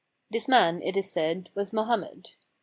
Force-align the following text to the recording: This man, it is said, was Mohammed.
This 0.31 0.47
man, 0.47 0.81
it 0.81 0.97
is 0.97 1.11
said, 1.11 1.51
was 1.53 1.71
Mohammed. 1.71 2.31